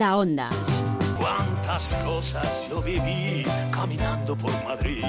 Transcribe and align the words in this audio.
La 0.00 0.16
onda. 0.16 0.48
Cuántas 1.18 1.98
cosas 2.04 2.68
yo 2.70 2.80
viví 2.80 3.44
caminando 3.72 4.36
por 4.36 4.52
Madrid, 4.62 5.02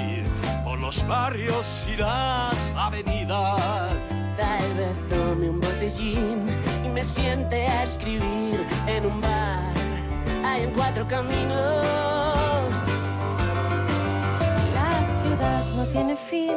por 0.64 0.80
los 0.80 1.06
barrios 1.06 1.86
y 1.88 1.96
las 1.96 2.74
avenidas. 2.74 3.94
Tal 4.36 4.74
vez 4.74 5.08
tome 5.08 5.48
un 5.48 5.60
botellín 5.60 6.44
y 6.84 6.88
me 6.88 7.04
siente 7.04 7.68
a 7.68 7.84
escribir 7.84 8.66
en 8.88 9.06
un 9.06 9.20
bar. 9.20 9.72
Hay 10.44 10.64
en 10.64 10.72
cuatro 10.72 11.06
caminos. 11.06 11.86
La 14.74 15.04
ciudad 15.22 15.64
no 15.76 15.84
tiene 15.86 16.16
fin, 16.16 16.56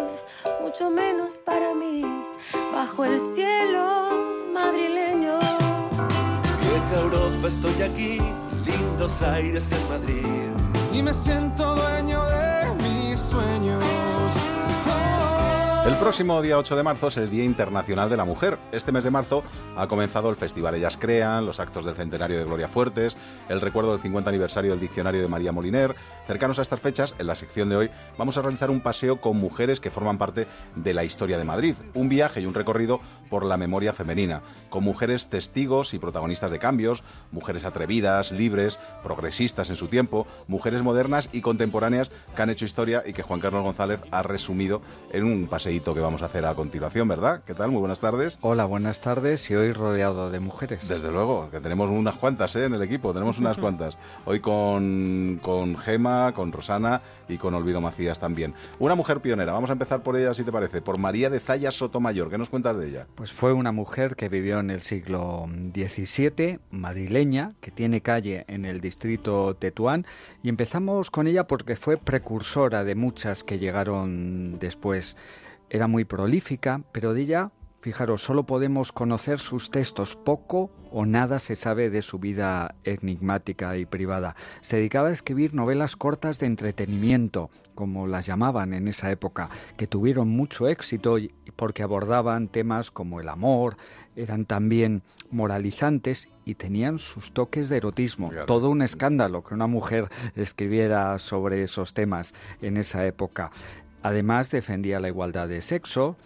mucho 0.59 0.89
menos 0.89 1.33
para 1.45 1.75
mí. 1.75 2.03
Bajo 2.73 3.05
el 3.05 3.19
cielo 3.19 4.09
madrileño. 4.51 5.62
Vieja 6.93 7.05
Europa, 7.05 7.47
estoy 7.47 7.81
aquí, 7.81 8.19
lindos 8.65 9.21
aires 9.23 9.71
en 9.71 9.89
Madrid. 9.89 10.51
y 10.93 11.01
me 11.01 11.11
siento 11.11 11.75
dueño 11.75 12.23
de 12.23 12.32
El 15.85 15.95
próximo 15.95 16.41
día 16.41 16.57
8 16.57 16.77
de 16.77 16.83
marzo 16.83 17.09
es 17.09 17.17
el 17.17 17.29
Día 17.29 17.43
Internacional 17.43 18.09
de 18.09 18.15
la 18.15 18.23
Mujer. 18.23 18.57
Este 18.71 18.93
mes 18.93 19.03
de 19.03 19.11
marzo 19.11 19.43
ha 19.75 19.89
comenzado 19.89 20.29
el 20.29 20.37
Festival 20.37 20.75
Ellas 20.75 20.95
Crean, 20.95 21.45
los 21.45 21.59
actos 21.59 21.83
del 21.83 21.95
centenario 21.95 22.37
de 22.37 22.45
Gloria 22.45 22.69
Fuertes, 22.69 23.17
el 23.49 23.59
recuerdo 23.59 23.91
del 23.91 23.99
50 23.99 24.29
aniversario 24.29 24.71
del 24.71 24.79
diccionario 24.79 25.21
de 25.21 25.27
María 25.27 25.51
Moliner. 25.51 25.93
Cercanos 26.25 26.57
a 26.57 26.61
estas 26.61 26.79
fechas, 26.79 27.13
en 27.19 27.27
la 27.27 27.35
sección 27.35 27.67
de 27.67 27.75
hoy, 27.75 27.89
vamos 28.17 28.37
a 28.37 28.41
realizar 28.41 28.71
un 28.71 28.79
paseo 28.79 29.19
con 29.19 29.35
mujeres 29.35 29.81
que 29.81 29.91
forman 29.91 30.17
parte 30.17 30.47
de 30.77 30.93
la 30.93 31.03
historia 31.03 31.37
de 31.37 31.43
Madrid. 31.43 31.75
Un 31.93 32.07
viaje 32.07 32.39
y 32.39 32.45
un 32.45 32.53
recorrido 32.53 33.01
por 33.29 33.43
la 33.43 33.57
memoria 33.57 33.91
femenina, 33.91 34.41
con 34.69 34.85
mujeres 34.85 35.29
testigos 35.29 35.93
y 35.93 35.99
protagonistas 35.99 36.51
de 36.51 36.59
cambios, 36.59 37.03
mujeres 37.29 37.65
atrevidas, 37.65 38.31
libres, 38.31 38.79
progresistas 39.03 39.69
en 39.69 39.75
su 39.75 39.89
tiempo, 39.89 40.27
mujeres 40.47 40.81
modernas 40.81 41.27
y 41.33 41.41
contemporáneas 41.41 42.09
que 42.33 42.41
han 42.41 42.49
hecho 42.49 42.63
historia 42.63 43.03
y 43.05 43.11
que 43.11 43.23
Juan 43.23 43.41
Carlos 43.41 43.63
González 43.63 43.99
ha 44.11 44.23
resumido 44.23 44.81
en 45.11 45.25
un 45.25 45.49
paseíto 45.73 45.95
que 45.95 46.01
vamos 46.01 46.21
a 46.21 46.25
hacer 46.27 46.45
a 46.45 46.53
continuación, 46.53 47.07
¿verdad? 47.07 47.41
¿Qué 47.47 47.55
tal? 47.55 47.71
Muy 47.71 47.79
buenas 47.79 47.99
tardes. 47.99 48.37
Hola, 48.41 48.65
buenas 48.65 49.01
tardes 49.01 49.49
y 49.49 49.55
hoy 49.55 49.71
rodeado 49.71 50.29
de 50.29 50.39
mujeres. 50.39 50.87
Desde 50.87 51.11
luego, 51.11 51.49
que 51.49 51.59
tenemos 51.61 51.89
unas 51.89 52.13
cuantas 52.15 52.55
¿eh? 52.55 52.65
en 52.65 52.75
el 52.75 52.83
equipo, 52.83 53.11
tenemos 53.11 53.39
unas 53.39 53.57
cuantas. 53.63 53.97
Hoy 54.25 54.39
con, 54.39 55.39
con 55.41 55.75
Gema, 55.75 56.31
con 56.35 56.51
Rosana 56.51 57.01
y 57.27 57.39
con 57.39 57.55
Olvido 57.55 57.81
Macías 57.81 58.19
también. 58.19 58.53
Una 58.77 58.93
mujer 58.93 59.19
pionera, 59.19 59.51
vamos 59.51 59.71
a 59.71 59.73
empezar 59.73 60.03
por 60.03 60.15
ella 60.15 60.35
si 60.35 60.43
te 60.43 60.51
parece, 60.51 60.83
por 60.83 60.99
María 60.99 61.31
de 61.31 61.39
Zaya 61.39 61.71
Sotomayor. 61.71 62.29
¿Qué 62.29 62.37
nos 62.37 62.49
cuentas 62.49 62.77
de 62.77 62.89
ella? 62.89 63.07
Pues 63.15 63.31
fue 63.31 63.51
una 63.51 63.71
mujer 63.71 64.15
que 64.15 64.29
vivió 64.29 64.59
en 64.59 64.69
el 64.69 64.83
siglo 64.83 65.47
XVII, 65.73 66.59
madrileña, 66.69 67.53
que 67.61 67.71
tiene 67.71 68.01
calle 68.01 68.45
en 68.47 68.65
el 68.65 68.79
distrito 68.79 69.55
Tetuán 69.55 70.05
y 70.43 70.49
empezamos 70.49 71.09
con 71.09 71.25
ella 71.25 71.47
porque 71.47 71.75
fue 71.75 71.97
precursora 71.97 72.83
de 72.83 72.93
muchas 72.93 73.43
que 73.43 73.57
llegaron 73.57 74.59
después. 74.59 75.17
Era 75.69 75.87
muy 75.87 76.05
prolífica, 76.05 76.81
pero 76.91 77.13
de 77.13 77.21
ella 77.21 77.51
Fijaros, 77.83 78.23
solo 78.23 78.43
podemos 78.43 78.93
conocer 78.93 79.39
sus 79.39 79.69
textos, 79.69 80.15
poco 80.15 80.71
o 80.89 81.05
nada 81.05 81.39
se 81.39 81.57
sabe 81.57 81.89
de 81.89 82.01
su 82.01 82.17
vida 82.17 82.75
enigmática 82.85 83.75
y 83.75 83.85
privada. 83.85 84.37
Se 84.61 84.77
dedicaba 84.77 85.09
a 85.09 85.11
escribir 85.11 85.53
novelas 85.53 85.97
cortas 85.97 86.39
de 86.39 86.45
entretenimiento, 86.45 87.49
como 87.75 88.07
las 88.07 88.25
llamaban 88.25 88.73
en 88.73 88.87
esa 88.87 89.11
época, 89.11 89.49
que 89.75 89.85
tuvieron 89.85 90.29
mucho 90.29 90.69
éxito 90.69 91.17
porque 91.57 91.83
abordaban 91.83 92.47
temas 92.47 92.89
como 92.89 93.19
el 93.19 93.27
amor, 93.27 93.75
eran 94.15 94.45
también 94.45 95.03
moralizantes 95.29 96.29
y 96.45 96.55
tenían 96.55 96.99
sus 96.99 97.33
toques 97.33 97.67
de 97.67 97.77
erotismo. 97.77 98.31
Todo 98.47 98.69
un 98.69 98.81
escándalo 98.81 99.43
que 99.43 99.53
una 99.53 99.67
mujer 99.67 100.07
escribiera 100.35 101.19
sobre 101.19 101.63
esos 101.63 101.93
temas 101.93 102.33
en 102.61 102.77
esa 102.77 103.05
época. 103.05 103.51
Además 104.03 104.51
defendía 104.51 104.99
la 104.99 105.07
igualdad 105.07 105.47
de 105.47 105.61
sexo, 105.61 106.17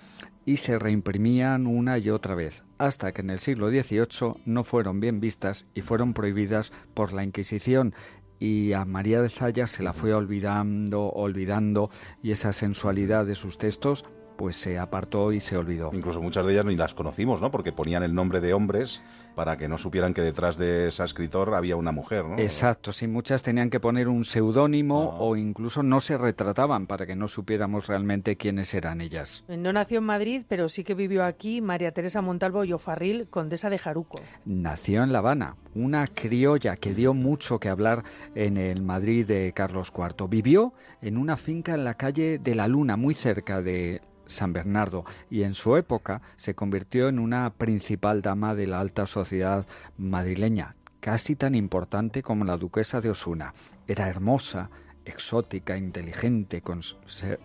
y 0.47 0.57
se 0.57 0.79
reimprimían 0.79 1.68
una 1.68 1.97
y 1.97 2.09
otra 2.09 2.34
vez, 2.34 2.63
hasta 2.78 3.12
que 3.12 3.19
en 3.19 3.31
el 3.31 3.40
siglo 3.40 3.69
XVIII 3.69 4.41
no 4.46 4.63
fueron 4.63 5.01
bien 5.01 5.19
vistas 5.19 5.66
y 5.75 5.81
fueron 5.81 6.13
prohibidas 6.13 6.72
por 6.94 7.12
la 7.12 7.25
Inquisición 7.25 7.94
y 8.40 8.74
a 8.74 8.85
María 8.85 9.22
de 9.22 9.29
Zaya 9.29 9.68
se 9.68 9.84
la 9.84 9.94
fue 9.94 10.13
olvidando, 10.13 11.09
olvidando 11.09 11.90
y 12.22 12.31
esa 12.31 12.53
sensualidad 12.53 13.25
de 13.25 13.35
sus 13.35 13.57
textos 13.57 14.06
pues 14.38 14.56
se 14.56 14.78
apartó 14.78 15.31
y 15.34 15.40
se 15.40 15.58
olvidó. 15.58 15.90
Incluso 15.94 16.22
muchas 16.22 16.46
de 16.46 16.53
ellas 16.53 16.66
ni 16.66 16.75
las 16.75 16.94
conocimos, 16.94 17.42
¿no? 17.42 17.52
Porque 17.52 17.72
ponían 17.72 18.03
el 18.03 18.14
nombre 18.14 18.40
de 18.40 18.53
hombres 18.53 19.02
para 19.36 19.56
que 19.56 19.68
no 19.68 19.78
supieran 19.78 20.16
que 20.16 20.22
detrás 20.22 20.58
de 20.58 20.88
esa 20.88 21.03
escritor 21.03 21.53
había 21.53 21.75
una 21.75 21.92
mujer, 21.92 22.25
¿no? 22.25 22.40
Exacto, 22.40 22.92
sí, 22.92 23.08
muchas 23.08 23.44
tenían 23.44 23.70
que 23.70 23.80
poner 23.80 24.08
un 24.08 24.25
seudónimo 24.25 25.18
o 25.20 25.36
incluso 25.36 25.84
no 25.84 26.00
se 26.00 26.18
retrataban 26.18 26.88
para 26.88 27.06
que 27.06 27.16
no 27.16 27.28
supiéramos 27.28 27.86
realmente 27.86 28.36
quiénes 28.36 28.74
eran 28.74 29.00
ellas. 29.00 29.44
No 29.48 29.72
nació 29.74 30.00
en 30.00 30.06
Madrid, 30.06 30.42
pero 30.48 30.69
sí 30.69 30.84
que 30.84 30.96
vivió 30.96 31.24
aquí 31.24 31.62
María 31.62 31.92
Teresa 31.92 32.22
Montalvo 32.22 32.64
y 32.64 32.74
Ofarril, 32.74 33.28
condesa 33.30 33.69
de 33.69 33.78
Jaruco. 33.78 34.19
Nació 34.46 35.04
en 35.04 35.14
La 35.14 35.19
Habana, 35.19 35.56
una 35.75 36.08
criolla 36.08 36.78
que 36.78 36.94
dio 36.94 37.14
mucho 37.14 37.59
que 37.59 37.69
hablar 37.69 38.04
en 38.34 38.58
el 38.58 38.81
Madrid 38.81 39.28
de 39.28 39.54
Carlos 39.54 39.94
IV. 39.96 40.28
Vivió 40.28 40.74
en 41.02 41.18
una 41.18 41.38
finca 41.38 41.75
en 41.75 41.84
la 41.84 41.94
calle 41.94 42.40
de 42.40 42.56
la 42.56 42.68
Luna, 42.68 42.98
muy 42.98 43.14
cerca 43.14 43.62
de 43.62 44.02
San 44.27 44.53
Bernardo 44.53 45.05
y 45.29 45.43
en 45.43 45.55
su 45.55 45.75
época 45.77 46.21
se 46.35 46.55
convirtió 46.55 47.09
en 47.09 47.19
una 47.19 47.49
principal 47.51 48.21
dama 48.21 48.55
de 48.55 48.67
la 48.67 48.79
alta 48.79 49.07
sociedad 49.07 49.65
madrileña, 49.97 50.75
casi 50.99 51.35
tan 51.35 51.55
importante 51.55 52.23
como 52.23 52.45
la 52.45 52.57
duquesa 52.57 53.01
de 53.01 53.09
Osuna. 53.09 53.53
Era 53.88 54.09
hermosa, 54.09 54.69
exótica, 55.05 55.77
inteligente, 55.77 56.61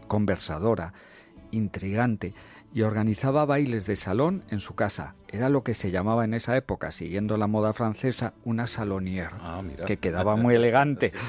conversadora, 0.09 0.93
intrigante 1.53 2.35
y 2.75 2.83
organizaba 2.83 3.45
bailes 3.45 3.87
de 3.87 3.97
salón 3.97 4.43
en 4.51 4.61
su 4.61 4.75
casa. 4.75 5.15
Era 5.29 5.49
lo 5.49 5.63
que 5.63 5.75
se 5.75 5.91
llamaba 5.91 6.25
en 6.25 6.35
esa 6.35 6.57
época, 6.57 6.91
siguiendo 6.91 7.37
la 7.37 7.47
moda 7.47 7.73
francesa, 7.73 8.33
una 8.45 8.67
salonière, 8.67 9.31
ah, 9.41 9.63
que 9.87 9.99
quedaba 9.99 10.37
muy 10.37 10.55
elegante. 10.55 11.13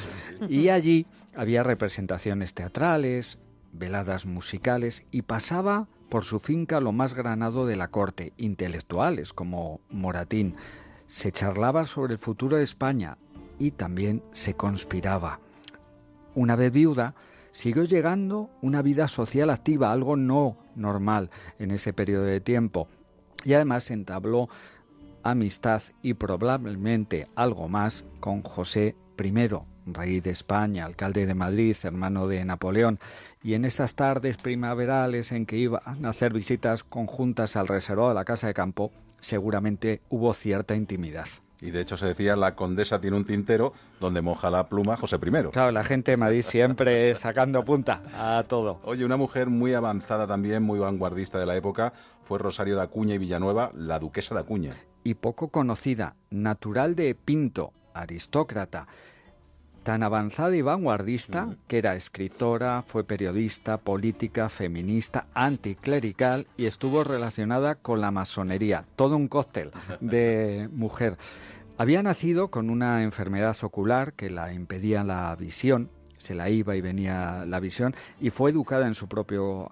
Y 0.50 0.70
allí 0.70 1.06
había 1.36 1.64
representaciones 1.64 2.54
teatrales, 2.54 3.38
veladas 3.74 4.26
musicales 4.26 5.04
y 5.12 5.24
pasaba 5.24 5.88
por 6.10 6.24
su 6.24 6.40
finca 6.40 6.80
lo 6.80 6.92
más 6.92 7.14
granado 7.14 7.66
de 7.66 7.76
la 7.76 7.90
corte, 7.90 8.34
intelectuales 8.38 9.34
como 9.34 9.82
Moratín. 9.90 10.56
Se 11.08 11.32
charlaba 11.32 11.86
sobre 11.86 12.14
el 12.14 12.20
futuro 12.20 12.58
de 12.58 12.64
España 12.64 13.18
y 13.60 13.72
también 13.72 14.24
se 14.32 14.54
conspiraba. 14.54 15.40
Una 16.36 16.56
vez 16.56 16.72
viuda, 16.72 17.16
siguió 17.52 17.84
llegando 17.84 18.50
una 18.62 18.82
vida 18.82 19.08
social 19.08 19.50
activa, 19.50 19.92
algo 19.92 20.16
no 20.16 20.58
normal 20.76 21.30
en 21.60 21.72
ese 21.72 21.94
periodo 21.94 22.24
de 22.24 22.42
tiempo, 22.42 22.88
y 23.44 23.54
además 23.54 23.92
entabló 23.92 24.50
amistad 25.24 25.82
y 26.02 26.16
probablemente 26.16 27.28
algo 27.36 27.68
más 27.68 28.06
con 28.20 28.42
José 28.42 28.96
I, 29.18 29.73
rey 29.86 30.20
de 30.20 30.32
España, 30.32 30.86
alcalde 30.86 31.26
de 31.26 31.34
Madrid, 31.34 31.76
hermano 31.84 32.28
de 32.28 32.44
Napoleón, 32.46 33.00
y 33.42 33.54
en 33.54 33.66
esas 33.66 33.96
tardes 33.96 34.38
primaverales 34.38 35.32
en 35.32 35.46
que 35.46 35.58
iban 35.58 36.06
a 36.06 36.10
hacer 36.10 36.34
visitas 36.34 36.84
conjuntas 36.84 37.56
al 37.56 37.68
reservado 37.68 38.10
de 38.10 38.16
la 38.16 38.26
casa 38.26 38.48
de 38.48 38.54
campo, 38.54 38.92
seguramente 39.20 40.02
hubo 40.10 40.34
cierta 40.34 40.76
intimidad. 40.76 41.28
Y 41.64 41.72
de 41.72 41.80
hecho 41.80 41.96
se 41.96 42.08
decía, 42.08 42.36
la 42.36 42.56
condesa 42.56 43.00
tiene 43.00 43.16
un 43.16 43.24
tintero 43.24 43.72
donde 44.02 44.22
moja 44.22 44.50
la 44.52 44.68
pluma 44.68 44.98
José 44.98 45.16
I. 45.16 45.50
Claro, 45.52 45.72
la 45.72 45.86
gente 45.86 46.12
de 46.12 46.18
Madrid 46.18 46.42
siempre 46.42 47.16
sacando 47.16 47.64
punta 47.64 48.02
a 48.18 48.44
todo. 48.44 48.82
Oye, 48.84 49.06
una 49.06 49.16
mujer 49.16 49.48
muy 49.48 49.74
avanzada 49.74 50.28
también, 50.28 50.62
muy 50.62 50.80
vanguardista 50.80 51.40
de 51.40 51.46
la 51.46 51.56
época, 51.56 51.94
fue 52.26 52.38
Rosario 52.38 52.76
de 52.76 52.82
Acuña 52.82 53.16
y 53.16 53.18
Villanueva, 53.18 53.72
la 53.76 53.98
duquesa 54.00 54.36
de 54.36 54.42
Acuña. 54.42 54.76
Y 55.06 55.14
poco 55.14 55.50
conocida, 55.50 56.16
natural 56.30 56.96
de 56.96 57.16
Pinto, 57.16 57.72
aristócrata, 57.94 58.88
tan 59.84 60.02
avanzada 60.02 60.56
y 60.56 60.62
vanguardista 60.62 61.56
que 61.68 61.78
era 61.78 61.96
escritora, 61.96 62.84
fue 62.88 63.04
periodista, 63.04 63.78
política, 63.78 64.50
feminista, 64.50 65.28
anticlerical 65.34 66.48
y 66.58 66.66
estuvo 66.66 67.04
relacionada 67.04 67.76
con 67.76 68.02
la 68.02 68.12
masonería. 68.12 68.86
Todo 68.96 69.16
un 69.16 69.28
cóctel 69.28 69.72
de 70.00 70.70
mujer. 70.74 71.18
Había 71.78 72.02
nacido 72.04 72.50
con 72.50 72.70
una 72.70 73.04
enfermedad 73.04 73.58
ocular 73.64 74.14
que 74.14 74.30
la 74.30 74.54
impedía 74.54 75.04
la 75.04 75.36
visión, 75.36 75.90
se 76.18 76.36
la 76.36 76.50
iba 76.50 76.76
y 76.76 76.82
venía 76.82 77.46
la 77.46 77.60
visión, 77.60 77.96
y 78.22 78.30
fue 78.30 78.52
educada 78.52 78.88
en 78.88 78.96
su 78.96 79.08
propio 79.08 79.72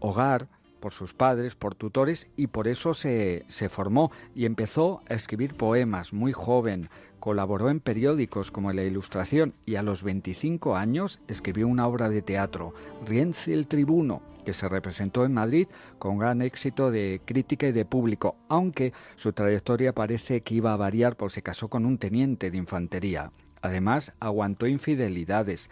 hogar 0.00 0.48
por 0.84 0.92
sus 0.92 1.14
padres, 1.14 1.54
por 1.54 1.74
tutores, 1.74 2.28
y 2.36 2.48
por 2.48 2.68
eso 2.68 2.92
se, 2.92 3.46
se 3.48 3.70
formó 3.70 4.12
y 4.34 4.44
empezó 4.44 5.00
a 5.08 5.14
escribir 5.14 5.54
poemas 5.54 6.12
muy 6.12 6.34
joven, 6.34 6.90
colaboró 7.20 7.70
en 7.70 7.80
periódicos 7.80 8.50
como 8.50 8.70
La 8.70 8.82
Ilustración 8.82 9.54
y 9.64 9.76
a 9.76 9.82
los 9.82 10.02
25 10.02 10.76
años 10.76 11.20
escribió 11.26 11.68
una 11.68 11.86
obra 11.86 12.10
de 12.10 12.20
teatro, 12.20 12.74
Rienzi 13.06 13.54
el 13.54 13.66
Tribuno, 13.66 14.20
que 14.44 14.52
se 14.52 14.68
representó 14.68 15.24
en 15.24 15.32
Madrid 15.32 15.68
con 15.98 16.18
gran 16.18 16.42
éxito 16.42 16.90
de 16.90 17.22
crítica 17.24 17.66
y 17.66 17.72
de 17.72 17.86
público, 17.86 18.36
aunque 18.50 18.92
su 19.16 19.32
trayectoria 19.32 19.94
parece 19.94 20.42
que 20.42 20.56
iba 20.56 20.74
a 20.74 20.76
variar 20.76 21.16
porque 21.16 21.36
se 21.36 21.42
casó 21.42 21.68
con 21.68 21.86
un 21.86 21.96
teniente 21.96 22.50
de 22.50 22.58
infantería. 22.58 23.30
Además, 23.62 24.12
aguantó 24.20 24.66
infidelidades. 24.66 25.70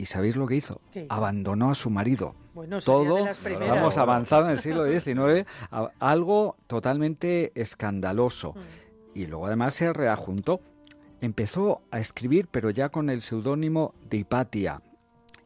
¿Y 0.00 0.06
sabéis 0.06 0.34
lo 0.36 0.46
que 0.46 0.56
hizo? 0.56 0.80
¿Qué? 0.90 1.04
Abandonó 1.10 1.70
a 1.70 1.74
su 1.74 1.90
marido. 1.90 2.34
Bueno, 2.54 2.80
Todo, 2.80 3.26
vamos 3.68 3.98
avanzado 3.98 4.46
en 4.46 4.52
el 4.52 4.58
siglo 4.58 4.86
XIX, 4.86 5.46
a- 5.70 5.90
algo 6.00 6.56
totalmente 6.66 7.52
escandaloso. 7.54 8.54
Mm. 8.54 9.18
Y 9.18 9.26
luego 9.26 9.46
además 9.46 9.74
se 9.74 9.92
reajuntó. 9.92 10.60
Empezó 11.20 11.82
a 11.90 11.98
escribir, 11.98 12.48
pero 12.50 12.70
ya 12.70 12.88
con 12.88 13.10
el 13.10 13.20
seudónimo 13.20 13.92
de 14.08 14.16
Hipatia. 14.16 14.80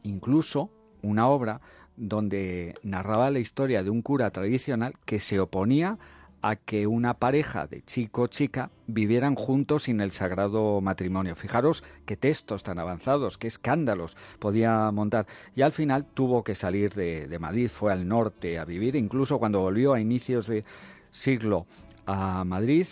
Incluso 0.03 0.69
una 1.01 1.27
obra 1.27 1.59
donde 1.97 2.75
narraba 2.81 3.29
la 3.31 3.39
historia 3.39 3.83
de 3.83 3.89
un 3.89 4.01
cura 4.01 4.29
tradicional 4.31 4.93
que 5.05 5.19
se 5.19 5.37
oponía 5.41 5.89
a 5.91 5.97
que 6.55 6.85
una 6.85 7.15
pareja 7.15 7.65
de 7.65 7.81
chico 7.81 8.27
chica 8.27 8.69
vivieran 8.85 9.33
juntos 9.33 9.83
sin 9.83 9.99
el 9.99 10.11
sagrado 10.11 10.79
matrimonio. 10.79 11.35
Fijaros 11.35 11.83
qué 12.05 12.15
textos 12.15 12.61
tan 12.61 12.77
avanzados, 12.77 13.39
qué 13.39 13.47
escándalos 13.47 14.15
podía 14.37 14.91
montar. 14.91 15.25
Y 15.55 15.63
al 15.63 15.71
final 15.71 16.05
tuvo 16.05 16.43
que 16.43 16.53
salir 16.53 16.93
de, 16.93 17.27
de 17.27 17.39
Madrid, 17.39 17.69
fue 17.69 17.91
al 17.91 18.07
norte 18.07 18.59
a 18.59 18.65
vivir, 18.65 18.95
incluso 18.95 19.39
cuando 19.39 19.61
volvió 19.61 19.93
a 19.93 19.99
inicios 19.99 20.45
de 20.45 20.63
siglo 21.09 21.65
a 22.05 22.43
Madrid, 22.43 22.85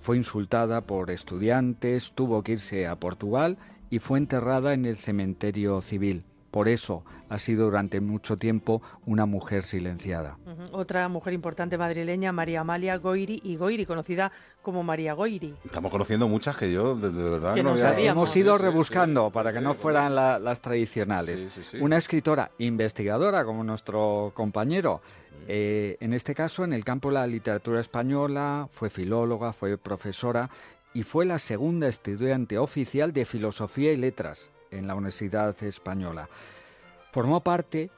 fue 0.00 0.16
insultada 0.16 0.80
por 0.80 1.10
estudiantes, 1.10 2.12
tuvo 2.12 2.42
que 2.42 2.52
irse 2.52 2.86
a 2.88 2.96
Portugal 2.96 3.56
y 3.90 4.00
fue 4.00 4.18
enterrada 4.18 4.74
en 4.74 4.84
el 4.84 4.96
cementerio 4.96 5.80
civil. 5.80 6.24
Por 6.56 6.68
eso 6.68 7.04
ha 7.28 7.36
sido 7.36 7.66
durante 7.66 8.00
mucho 8.00 8.38
tiempo 8.38 8.80
una 9.04 9.26
mujer 9.26 9.62
silenciada. 9.62 10.38
Otra 10.72 11.06
mujer 11.06 11.34
importante 11.34 11.76
madrileña, 11.76 12.32
María 12.32 12.62
Amalia 12.62 12.96
Goiri 12.96 13.42
y 13.44 13.56
Goiri, 13.56 13.84
conocida 13.84 14.32
como 14.62 14.82
María 14.82 15.12
Goiri. 15.12 15.54
Estamos 15.66 15.92
conociendo 15.92 16.28
muchas 16.28 16.56
que 16.56 16.72
yo, 16.72 16.94
de, 16.96 17.10
de 17.10 17.22
verdad, 17.30 17.52
Que 17.56 17.62
no 17.62 17.68
no 17.68 17.74
había- 17.74 17.90
sabíamos. 17.90 18.22
Hemos 18.30 18.36
ido 18.38 18.56
sí, 18.56 18.62
rebuscando 18.62 19.26
sí, 19.26 19.34
para 19.34 19.52
que 19.52 19.58
sí, 19.58 19.64
no 19.64 19.74
fueran 19.74 20.14
la- 20.14 20.38
las 20.38 20.62
tradicionales. 20.62 21.42
Sí, 21.42 21.48
sí, 21.56 21.62
sí. 21.72 21.76
Una 21.78 21.98
escritora 21.98 22.50
investigadora 22.56 23.44
como 23.44 23.62
nuestro 23.62 24.32
compañero. 24.34 25.02
eh, 25.48 25.98
en 26.00 26.14
este 26.14 26.34
caso, 26.34 26.64
en 26.64 26.72
el 26.72 26.84
campo 26.86 27.08
de 27.10 27.14
la 27.16 27.26
literatura 27.26 27.80
española, 27.80 28.66
fue 28.72 28.88
filóloga, 28.88 29.52
fue 29.52 29.76
profesora 29.76 30.48
y 30.94 31.02
fue 31.02 31.26
la 31.26 31.38
segunda 31.38 31.86
estudiante 31.86 32.56
oficial 32.56 33.12
de 33.12 33.26
Filosofía 33.26 33.92
y 33.92 33.98
Letras 33.98 34.50
en 34.76 34.86
la 34.86 34.94
Universidad 34.94 35.62
Española. 35.62 36.28
Formó 37.12 37.40
parte 37.40 37.90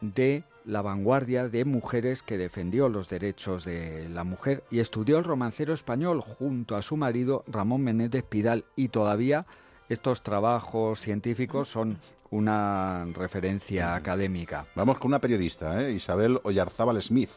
de 0.00 0.44
la 0.64 0.82
vanguardia 0.82 1.48
de 1.48 1.64
mujeres 1.64 2.22
que 2.22 2.38
defendió 2.38 2.88
los 2.88 3.08
derechos 3.08 3.64
de 3.64 4.08
la 4.08 4.24
mujer 4.24 4.64
y 4.70 4.80
estudió 4.80 5.18
el 5.18 5.24
romancero 5.24 5.74
español 5.74 6.20
junto 6.20 6.76
a 6.76 6.82
su 6.82 6.96
marido 6.96 7.44
Ramón 7.46 7.82
Menéndez 7.82 8.24
Pidal 8.24 8.64
y 8.76 8.88
todavía 8.88 9.46
estos 9.88 10.22
trabajos 10.22 11.00
científicos 11.00 11.68
son 11.68 11.98
una 12.30 13.06
referencia 13.12 13.94
académica. 13.94 14.66
Vamos 14.74 14.98
con 14.98 15.10
una 15.10 15.20
periodista, 15.20 15.82
¿eh? 15.82 15.92
Isabel 15.92 16.40
Oyarzábal 16.42 17.00
Smith. 17.02 17.30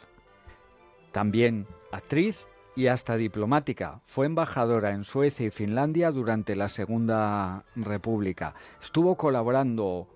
También 1.11 1.67
actriz 1.91 2.47
y 2.77 2.89
hasta 2.89 3.17
diplomática. 3.17 4.01
Fue 4.05 4.27
embajadora 4.27 4.91
en 4.91 5.03
Suecia 5.03 5.47
y 5.47 5.49
Finlandia 5.49 6.11
durante 6.11 6.55
la 6.55 6.69
Segunda 6.69 7.65
República. 7.75 8.53
Estuvo 8.79 9.17
colaborando 9.17 10.07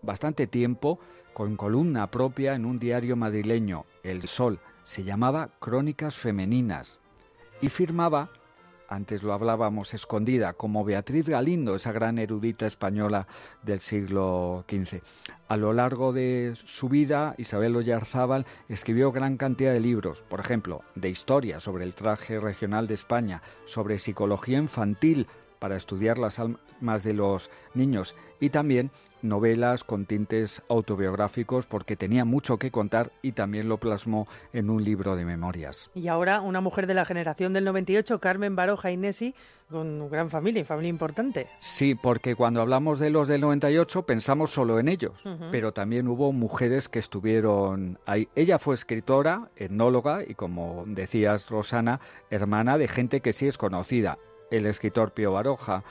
bastante 0.00 0.46
tiempo 0.46 0.98
con 1.34 1.56
columna 1.56 2.10
propia 2.10 2.54
en 2.54 2.64
un 2.64 2.78
diario 2.78 3.16
madrileño, 3.16 3.84
El 4.02 4.26
Sol. 4.28 4.60
Se 4.82 5.04
llamaba 5.04 5.50
Crónicas 5.60 6.16
Femeninas 6.16 7.02
y 7.60 7.68
firmaba, 7.68 8.30
antes 8.88 9.22
lo 9.22 9.32
hablábamos, 9.32 9.94
escondida, 9.94 10.52
como 10.52 10.84
Beatriz 10.84 11.28
Galindo, 11.28 11.74
esa 11.74 11.92
gran 11.92 12.18
erudita 12.18 12.66
española 12.66 13.26
del 13.62 13.80
siglo 13.80 14.64
XV. 14.68 15.00
A 15.48 15.56
lo 15.56 15.72
largo 15.72 16.12
de 16.12 16.54
su 16.64 16.88
vida, 16.88 17.34
Isabel 17.38 17.76
Oyarzábal 17.76 18.46
escribió 18.68 19.12
gran 19.12 19.36
cantidad 19.36 19.72
de 19.72 19.80
libros, 19.80 20.22
por 20.22 20.40
ejemplo, 20.40 20.82
de 20.94 21.10
historia 21.10 21.60
sobre 21.60 21.84
el 21.84 21.94
traje 21.94 22.40
regional 22.40 22.86
de 22.86 22.94
España, 22.94 23.42
sobre 23.64 23.98
psicología 23.98 24.58
infantil 24.58 25.26
para 25.58 25.76
estudiar 25.76 26.18
las 26.18 26.38
almas 26.38 27.02
de 27.02 27.14
los 27.14 27.50
niños 27.74 28.14
y 28.40 28.50
también 28.50 28.90
novelas 29.22 29.84
con 29.84 30.06
tintes 30.06 30.62
autobiográficos 30.68 31.66
porque 31.66 31.96
tenía 31.96 32.24
mucho 32.24 32.58
que 32.58 32.70
contar 32.70 33.10
y 33.22 33.32
también 33.32 33.68
lo 33.68 33.78
plasmó 33.78 34.26
en 34.52 34.70
un 34.70 34.84
libro 34.84 35.16
de 35.16 35.24
memorias. 35.24 35.90
Y 35.94 36.08
ahora 36.08 36.40
una 36.40 36.60
mujer 36.60 36.86
de 36.86 36.94
la 36.94 37.04
generación 37.04 37.52
del 37.52 37.64
98, 37.64 38.20
Carmen 38.20 38.56
Baroja 38.56 38.90
Inesi, 38.90 39.34
con 39.70 40.08
gran 40.08 40.30
familia 40.30 40.60
y 40.60 40.64
familia 40.64 40.90
importante. 40.90 41.48
Sí, 41.58 41.94
porque 41.94 42.36
cuando 42.36 42.60
hablamos 42.60 42.98
de 42.98 43.10
los 43.10 43.26
del 43.26 43.40
98 43.40 44.04
pensamos 44.04 44.50
solo 44.50 44.78
en 44.78 44.88
ellos, 44.88 45.12
pero 45.50 45.72
también 45.72 46.06
hubo 46.08 46.32
mujeres 46.32 46.88
que 46.88 46.98
estuvieron 46.98 47.98
ahí. 48.06 48.28
Ella 48.34 48.58
fue 48.58 48.74
escritora, 48.74 49.50
etnóloga 49.56 50.22
y, 50.26 50.34
como 50.34 50.84
decías, 50.86 51.50
Rosana, 51.50 52.00
hermana 52.30 52.78
de 52.78 52.86
gente 52.86 53.20
que 53.20 53.32
sí 53.32 53.48
es 53.48 53.58
conocida. 53.58 54.18
El 54.50 54.66
escritor 54.66 55.12
Pío 55.12 55.32
Baroja, 55.32 55.82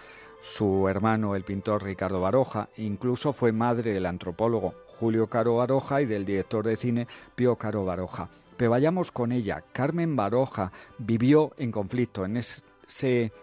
su 0.42 0.88
hermano 0.88 1.36
el 1.36 1.44
pintor 1.44 1.84
Ricardo 1.84 2.22
Baroja, 2.22 2.70
incluso 2.78 3.34
fue 3.34 3.52
madre 3.52 3.94
del 3.94 4.06
antropólogo 4.06 4.76
Julio 5.00 5.28
Caro 5.28 5.58
Baroja 5.58 6.02
y 6.02 6.06
del 6.06 6.26
director 6.26 6.66
de 6.66 6.78
cine 6.78 7.08
Pío 7.36 7.58
Caro 7.58 7.84
Baroja. 7.84 8.30
Pero 8.56 8.72
vayamos 8.72 9.12
con 9.12 9.32
ella. 9.32 9.64
Carmen 9.74 10.16
Baroja 10.16 10.72
vivió 10.98 11.52
en 11.58 11.72
conflicto 11.72 12.24
en 12.24 12.38
ese 12.38 13.34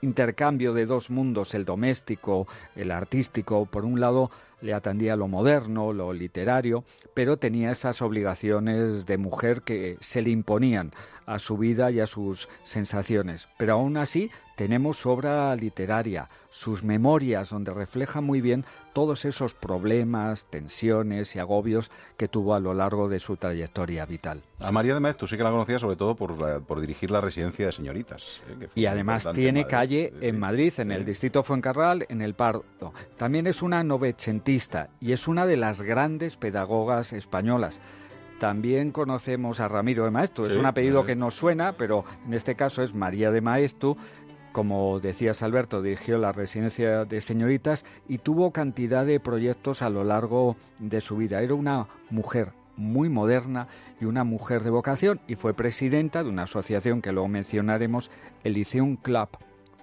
intercambio 0.00 0.72
de 0.72 0.86
dos 0.86 1.10
mundos, 1.10 1.54
el 1.54 1.64
doméstico, 1.64 2.46
el 2.74 2.90
artístico. 2.90 3.66
Por 3.66 3.84
un 3.84 4.00
lado, 4.00 4.30
le 4.60 4.72
atendía 4.74 5.16
lo 5.16 5.28
moderno, 5.28 5.92
lo 5.92 6.12
literario, 6.12 6.84
pero 7.14 7.36
tenía 7.36 7.70
esas 7.70 8.00
obligaciones 8.02 9.06
de 9.06 9.18
mujer 9.18 9.62
que 9.62 9.96
se 10.00 10.22
le 10.22 10.30
imponían 10.30 10.92
a 11.26 11.38
su 11.38 11.56
vida 11.58 11.90
y 11.90 12.00
a 12.00 12.06
sus 12.06 12.48
sensaciones. 12.62 13.48
Pero 13.58 13.72
aún 13.74 13.96
así 13.96 14.30
tenemos 14.56 14.96
su 14.98 15.10
obra 15.10 15.54
literaria, 15.56 16.30
sus 16.50 16.82
memorias, 16.84 17.50
donde 17.50 17.74
refleja 17.74 18.20
muy 18.20 18.40
bien 18.40 18.64
todos 18.94 19.24
esos 19.26 19.52
problemas, 19.52 20.46
tensiones 20.46 21.36
y 21.36 21.38
agobios 21.38 21.90
que 22.16 22.28
tuvo 22.28 22.54
a 22.54 22.60
lo 22.60 22.72
largo 22.72 23.08
de 23.10 23.18
su 23.18 23.36
trayectoria 23.36 24.06
vital. 24.06 24.42
A 24.60 24.72
María 24.72 24.94
de 24.94 25.00
Maez, 25.00 25.16
tú 25.18 25.26
sí 25.26 25.36
que 25.36 25.42
la 25.42 25.50
conocías 25.50 25.82
sobre 25.82 25.96
todo 25.96 26.16
por, 26.16 26.40
la- 26.40 26.60
por 26.60 26.80
dirigir 26.80 27.10
la 27.10 27.20
residencia 27.20 27.66
de 27.66 27.72
señoritas. 27.72 28.40
¿eh? 28.60 28.68
Y 28.74 28.86
además 28.86 29.28
tiene 29.34 29.60
en 29.62 29.66
calle 29.68 30.12
en. 30.22 30.38
Madrid, 30.38 30.72
en 30.78 30.88
Sí. 30.88 30.94
el 30.94 31.04
distrito 31.04 31.42
Fuencarral, 31.42 32.06
en 32.08 32.22
el 32.22 32.32
Pardo. 32.34 32.64
También 33.18 33.46
es 33.46 33.60
una 33.60 33.82
y 35.00 35.10
es 35.10 35.26
una 35.26 35.44
de 35.44 35.56
las 35.56 35.82
grandes 35.82 36.36
pedagogas 36.36 37.12
españolas. 37.12 37.80
También 38.38 38.92
conocemos 38.92 39.58
a 39.58 39.66
Ramiro 39.66 40.04
de 40.04 40.12
Maeztu, 40.12 40.44
es 40.44 40.56
un 40.56 40.66
apellido 40.66 41.00
sí. 41.00 41.08
que 41.08 41.16
nos 41.16 41.34
suena, 41.34 41.72
pero 41.72 42.04
en 42.24 42.32
este 42.32 42.54
caso 42.54 42.82
es 42.84 42.94
María 42.94 43.32
de 43.32 43.40
Maeztu. 43.40 43.96
Como 44.52 45.00
decías 45.00 45.42
Alberto, 45.42 45.82
dirigió 45.82 46.18
la 46.18 46.30
residencia 46.30 47.04
de 47.04 47.20
señoritas 47.22 47.84
y 48.06 48.18
tuvo 48.18 48.52
cantidad 48.52 49.04
de 49.04 49.18
proyectos 49.18 49.82
a 49.82 49.90
lo 49.90 50.04
largo 50.04 50.56
de 50.78 51.00
su 51.00 51.16
vida. 51.16 51.42
Era 51.42 51.54
una 51.54 51.88
mujer 52.10 52.52
muy 52.76 53.08
moderna 53.08 53.66
y 54.00 54.04
una 54.04 54.22
mujer 54.22 54.62
de 54.62 54.70
vocación 54.70 55.20
y 55.26 55.34
fue 55.34 55.54
presidenta 55.54 56.22
de 56.22 56.28
una 56.28 56.44
asociación 56.44 57.02
que 57.02 57.10
luego 57.10 57.26
mencionaremos, 57.26 58.12
el 58.44 58.52
Lyceum 58.52 58.96
Club, 58.96 59.28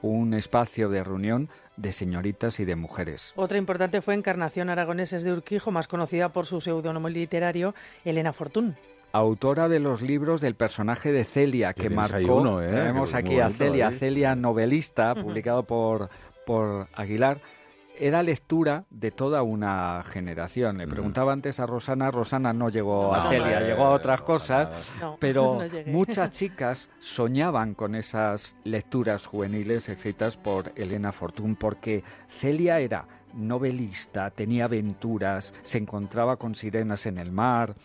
un 0.03 0.35
espacio 0.35 0.89
de 0.89 1.03
reunión 1.03 1.49
de 1.77 1.91
señoritas 1.91 2.59
y 2.59 2.65
de 2.65 2.75
mujeres. 2.75 3.33
Otra 3.35 3.57
importante 3.57 4.01
fue 4.01 4.13
Encarnación 4.13 4.69
Aragoneses 4.69 5.23
de 5.23 5.33
Urquijo, 5.33 5.71
más 5.71 5.87
conocida 5.87 6.29
por 6.29 6.45
su 6.45 6.61
seudónimo 6.61 7.09
literario, 7.09 7.73
Elena 8.05 8.31
Fortún. 8.33 8.75
Autora 9.13 9.69
de 9.69 9.79
los 9.79 10.01
libros 10.01 10.41
del 10.41 10.55
personaje 10.55 11.11
de 11.11 11.23
Celia, 11.23 11.73
Que 11.73 11.89
marcó. 11.89 12.35
uno, 12.35 12.61
¿eh? 12.61 12.69
Tenemos 12.69 13.11
Que 13.11 13.17
aquí 13.17 13.39
a 13.39 13.49
Celia, 13.49 13.89
¿eh? 13.89 13.97
Celia 13.97 14.35
novelista, 14.35 15.15
publicado 15.15 15.63
por, 15.63 16.09
por 16.45 16.87
Aguilar. 16.93 17.39
Era 17.99 18.23
lectura 18.23 18.85
de 18.89 19.11
toda 19.11 19.43
una 19.43 20.03
generación. 20.03 20.77
Le 20.79 20.87
Mm. 20.87 20.89
preguntaba 20.89 21.31
antes 21.31 21.59
a 21.59 21.67
Rosana, 21.67 22.09
Rosana 22.09 22.51
no 22.51 22.69
llegó 22.69 23.13
a 23.13 23.29
Celia, 23.29 23.59
llegó 23.61 23.83
a 23.85 23.91
otras 23.91 24.21
cosas, 24.21 24.71
No, 24.99 25.17
pero 25.19 25.59
muchas 25.85 26.31
chicas 26.37 26.89
soñaban 26.99 27.75
con 27.75 27.93
esas 27.93 28.55
lecturas 28.63 29.27
juveniles 29.27 29.89
escritas 29.89 30.37
por 30.37 30.71
Elena 30.75 31.11
Fortún, 31.11 31.55
porque 31.55 32.03
Celia 32.29 32.79
era 32.79 33.05
novelista, 33.33 34.31
tenía 34.31 34.65
aventuras, 34.65 35.53
se 35.63 35.77
encontraba 35.77 36.37
con 36.37 36.55
sirenas 36.55 37.05
en 37.05 37.17
el 37.19 37.31
mar, 37.31 37.75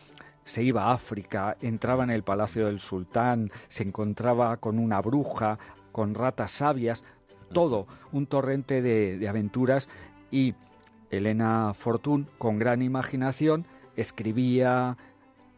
se 0.44 0.62
iba 0.62 0.84
a 0.84 0.92
África, 0.92 1.56
entraba 1.60 2.04
en 2.04 2.10
el 2.10 2.22
palacio 2.22 2.66
del 2.66 2.80
sultán, 2.80 3.50
se 3.68 3.82
encontraba 3.82 4.56
con 4.56 4.78
una 4.78 5.00
bruja, 5.02 5.58
con 5.92 6.14
ratas 6.14 6.52
sabias, 6.52 7.04
todo 7.52 7.86
un 8.12 8.26
torrente 8.26 8.82
de, 8.82 9.18
de 9.18 9.28
aventuras 9.28 9.88
y 10.30 10.54
Elena 11.10 11.72
Fortún, 11.74 12.28
con 12.38 12.58
gran 12.58 12.82
imaginación, 12.82 13.66
escribía, 13.96 14.96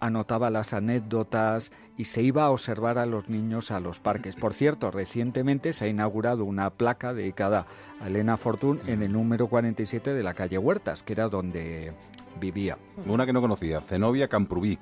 anotaba 0.00 0.50
las 0.50 0.72
anécdotas 0.72 1.70
y 1.96 2.04
se 2.04 2.22
iba 2.22 2.44
a 2.44 2.50
observar 2.50 2.98
a 2.98 3.06
los 3.06 3.28
niños 3.28 3.70
a 3.70 3.80
los 3.80 4.00
parques. 4.00 4.34
Por 4.34 4.54
cierto, 4.54 4.90
recientemente 4.90 5.72
se 5.72 5.84
ha 5.84 5.88
inaugurado 5.88 6.44
una 6.44 6.70
placa 6.70 7.12
dedicada 7.12 7.66
a 8.00 8.08
Elena 8.08 8.36
Fortún 8.36 8.80
en 8.86 9.02
el 9.02 9.12
número 9.12 9.48
47 9.48 10.14
de 10.14 10.22
la 10.22 10.34
calle 10.34 10.58
Huertas, 10.58 11.02
que 11.02 11.12
era 11.12 11.28
donde 11.28 11.92
vivía. 12.40 12.78
Una 13.06 13.26
que 13.26 13.32
no 13.32 13.40
conocía, 13.42 13.80
Zenobia 13.82 14.28
Camprubí. 14.28 14.78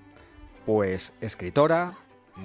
Pues 0.65 1.13
escritora, 1.21 1.95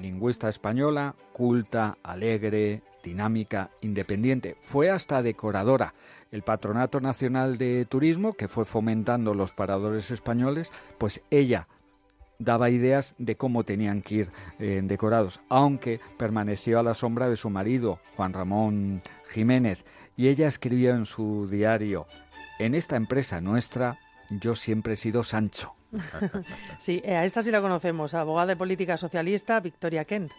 lingüista 0.01 0.49
española, 0.49 1.15
culta, 1.33 1.97
alegre, 2.03 2.81
dinámica, 3.03 3.69
independiente. 3.81 4.55
Fue 4.61 4.89
hasta 4.89 5.21
decoradora. 5.21 5.93
El 6.31 6.41
Patronato 6.41 6.99
Nacional 6.99 7.57
de 7.57 7.85
Turismo, 7.85 8.33
que 8.33 8.47
fue 8.47 8.65
fomentando 8.65 9.33
los 9.33 9.53
paradores 9.53 10.09
españoles, 10.09 10.71
pues 10.97 11.21
ella 11.29 11.67
daba 12.39 12.69
ideas 12.69 13.13
de 13.17 13.35
cómo 13.35 13.63
tenían 13.63 14.01
que 14.01 14.15
ir 14.15 14.31
eh, 14.59 14.81
decorados, 14.83 15.41
aunque 15.49 15.99
permaneció 16.17 16.79
a 16.79 16.83
la 16.83 16.93
sombra 16.93 17.29
de 17.29 17.37
su 17.37 17.49
marido, 17.49 17.99
Juan 18.15 18.33
Ramón 18.33 19.01
Jiménez, 19.29 19.85
y 20.17 20.27
ella 20.27 20.47
escribió 20.47 20.95
en 20.95 21.05
su 21.05 21.47
diario, 21.47 22.07
en 22.59 22.75
esta 22.75 22.95
empresa 22.95 23.41
nuestra 23.41 23.99
yo 24.29 24.55
siempre 24.55 24.93
he 24.93 24.97
sido 24.97 25.23
Sancho. 25.23 25.73
sí, 26.79 27.01
eh, 27.05 27.15
a 27.15 27.23
esta 27.23 27.41
sí 27.41 27.51
la 27.51 27.61
conocemos, 27.61 28.13
abogada 28.13 28.47
de 28.47 28.55
política 28.55 28.97
socialista, 28.97 29.59
Victoria 29.59 30.05
Kent. 30.05 30.31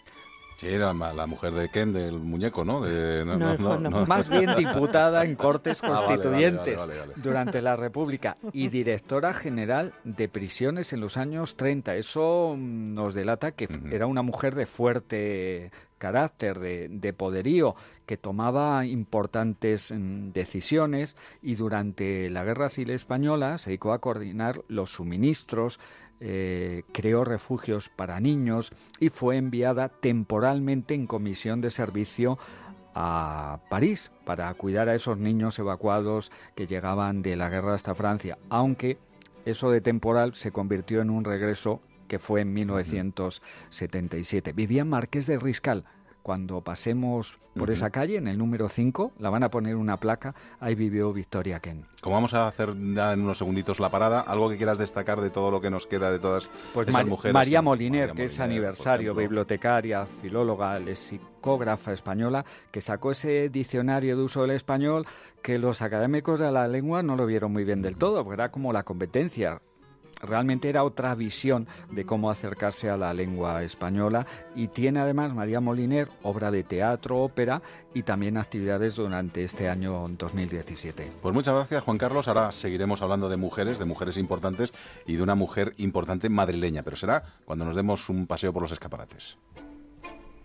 Sí, 0.56 0.68
era 0.68 0.92
la 0.92 1.26
mujer 1.26 1.52
de 1.52 1.68
Ken, 1.68 1.92
del 1.92 2.20
muñeco, 2.20 2.64
¿no? 2.64 2.80
De, 2.80 3.24
no, 3.24 3.36
no, 3.36 3.78
no, 3.78 4.06
Más 4.06 4.28
bien 4.28 4.54
diputada 4.56 5.24
en 5.24 5.34
Cortes 5.36 5.80
Constituyentes 5.80 6.78
ah, 6.78 6.86
vale, 6.86 6.98
vale, 6.98 7.10
vale, 7.10 7.22
durante 7.22 7.60
la 7.60 7.76
República 7.76 8.36
y 8.52 8.68
directora 8.68 9.34
general 9.34 9.94
de 10.04 10.28
prisiones 10.28 10.92
en 10.92 11.00
los 11.00 11.16
años 11.16 11.56
30. 11.56 11.96
Eso 11.96 12.54
nos 12.56 13.14
delata 13.14 13.52
que 13.52 13.68
era 13.90 14.06
una 14.06 14.22
mujer 14.22 14.54
de 14.54 14.66
fuerte 14.66 15.72
carácter, 16.04 16.58
de, 16.58 16.88
de, 16.90 17.12
poderío, 17.14 17.76
que 18.04 18.18
tomaba 18.18 18.84
importantes 18.84 19.90
mm, 19.90 20.32
decisiones 20.32 21.16
y 21.40 21.54
durante 21.54 22.28
la 22.28 22.44
Guerra 22.44 22.68
Civil 22.68 22.90
Española 22.90 23.56
se 23.56 23.70
dedicó 23.70 23.94
a 23.94 24.00
coordinar 24.00 24.60
los 24.68 24.90
suministros, 24.90 25.80
eh, 26.20 26.82
creó 26.92 27.24
refugios 27.24 27.88
para 27.88 28.20
niños 28.20 28.70
y 29.00 29.08
fue 29.08 29.38
enviada 29.38 29.88
temporalmente 29.88 30.92
en 30.92 31.06
comisión 31.06 31.62
de 31.62 31.70
servicio 31.70 32.38
a 32.94 33.60
París 33.70 34.12
para 34.26 34.52
cuidar 34.54 34.90
a 34.90 34.94
esos 34.94 35.16
niños 35.16 35.58
evacuados 35.58 36.30
que 36.54 36.66
llegaban 36.66 37.22
de 37.22 37.36
la 37.36 37.48
guerra 37.48 37.72
hasta 37.72 37.94
Francia, 37.94 38.36
aunque 38.50 38.98
eso 39.46 39.70
de 39.70 39.80
temporal 39.80 40.34
se 40.34 40.52
convirtió 40.52 41.00
en 41.00 41.08
un 41.08 41.24
regreso 41.24 41.80
que 42.08 42.18
fue 42.18 42.42
en 42.42 42.52
1977. 42.52 44.52
Vivía 44.52 44.84
Marqués 44.84 45.26
de 45.26 45.38
Riscal, 45.38 45.84
cuando 46.24 46.62
pasemos 46.62 47.38
por 47.54 47.70
esa 47.70 47.90
calle, 47.90 48.16
en 48.16 48.26
el 48.26 48.38
número 48.38 48.70
5, 48.70 49.12
la 49.18 49.28
van 49.28 49.44
a 49.44 49.50
poner 49.50 49.76
una 49.76 50.00
placa, 50.00 50.34
ahí 50.58 50.74
vivió 50.74 51.12
Victoria 51.12 51.60
Ken. 51.60 51.84
Como 52.00 52.14
vamos 52.14 52.32
a 52.32 52.48
hacer 52.48 52.74
ya 52.94 53.12
en 53.12 53.20
unos 53.20 53.36
segunditos 53.36 53.78
la 53.78 53.90
parada, 53.90 54.22
algo 54.22 54.48
que 54.48 54.56
quieras 54.56 54.78
destacar 54.78 55.20
de 55.20 55.28
todo 55.28 55.50
lo 55.50 55.60
que 55.60 55.68
nos 55.68 55.86
queda 55.86 56.10
de 56.10 56.18
todas 56.18 56.48
pues 56.72 56.88
esas 56.88 57.06
mujeres. 57.06 57.34
María 57.34 57.60
Moliner, 57.60 58.12
que 58.12 58.24
es 58.24 58.40
aniversario, 58.40 59.14
bibliotecaria, 59.14 60.06
filóloga, 60.22 60.78
lexicógrafa 60.78 61.92
española, 61.92 62.46
que 62.70 62.80
sacó 62.80 63.12
ese 63.12 63.50
diccionario 63.50 64.16
de 64.16 64.22
uso 64.22 64.40
del 64.40 64.52
español 64.52 65.06
que 65.42 65.58
los 65.58 65.82
académicos 65.82 66.40
de 66.40 66.50
la 66.50 66.66
lengua 66.66 67.02
no 67.02 67.16
lo 67.16 67.26
vieron 67.26 67.52
muy 67.52 67.64
bien 67.64 67.82
del 67.82 67.96
todo, 67.96 68.24
porque 68.24 68.40
era 68.40 68.50
como 68.50 68.72
la 68.72 68.82
competencia 68.82 69.60
realmente 70.26 70.68
era 70.68 70.84
otra 70.84 71.14
visión 71.14 71.66
de 71.90 72.04
cómo 72.04 72.30
acercarse 72.30 72.90
a 72.90 72.96
la 72.96 73.14
lengua 73.14 73.62
española 73.62 74.26
y 74.54 74.68
tiene 74.68 75.00
además 75.00 75.34
María 75.34 75.60
Moliner 75.60 76.08
obra 76.22 76.50
de 76.50 76.64
teatro, 76.64 77.18
ópera 77.18 77.62
y 77.92 78.02
también 78.02 78.36
actividades 78.36 78.94
durante 78.94 79.44
este 79.44 79.68
año 79.68 80.06
2017. 80.08 81.12
Pues 81.22 81.34
muchas 81.34 81.54
gracias 81.54 81.82
Juan 81.82 81.98
Carlos, 81.98 82.28
ahora 82.28 82.52
seguiremos 82.52 83.02
hablando 83.02 83.28
de 83.28 83.36
mujeres, 83.36 83.78
de 83.78 83.84
mujeres 83.84 84.16
importantes 84.16 84.72
y 85.06 85.16
de 85.16 85.22
una 85.22 85.34
mujer 85.34 85.74
importante 85.78 86.28
madrileña, 86.28 86.82
pero 86.82 86.96
será 86.96 87.22
cuando 87.44 87.64
nos 87.64 87.76
demos 87.76 88.08
un 88.08 88.26
paseo 88.26 88.52
por 88.52 88.62
los 88.62 88.72
escaparates. 88.72 89.36